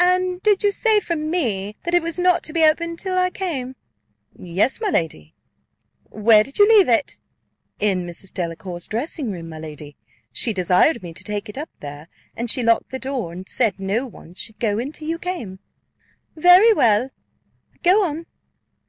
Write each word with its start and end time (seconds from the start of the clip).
"And 0.00 0.42
did 0.42 0.64
you 0.64 0.72
say 0.72 0.98
from 0.98 1.30
me, 1.30 1.76
that 1.84 1.94
it 1.94 2.02
was 2.02 2.18
not 2.18 2.42
to 2.42 2.52
be 2.52 2.64
opened 2.64 2.98
till 2.98 3.16
I 3.16 3.30
came?' 3.30 3.76
"Yes, 4.36 4.80
my 4.80 4.88
lady." 4.90 5.32
"Where 6.08 6.42
did 6.42 6.58
you 6.58 6.66
leave 6.68 6.88
it?" 6.88 7.20
"In 7.78 8.04
Mrs. 8.04 8.34
Delacour's 8.34 8.88
dressing 8.88 9.30
room, 9.30 9.48
my 9.48 9.60
lady: 9.60 9.94
she 10.32 10.52
desired 10.52 11.04
me 11.04 11.14
to 11.14 11.22
take 11.22 11.48
it 11.48 11.56
up 11.56 11.70
there, 11.78 12.08
and 12.34 12.50
she 12.50 12.64
locked 12.64 12.90
the 12.90 12.98
door, 12.98 13.32
and 13.32 13.48
said 13.48 13.78
no 13.78 14.06
one 14.06 14.34
should 14.34 14.58
go 14.58 14.80
in 14.80 14.90
till 14.90 15.06
you 15.06 15.20
came." 15.20 15.60
"Very 16.34 16.72
well 16.72 17.10
go 17.84 18.02
on. 18.04 18.26